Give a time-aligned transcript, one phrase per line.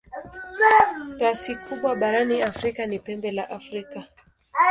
[1.21, 4.07] Rasi kubwa barani Afrika ni Pembe la Afrika.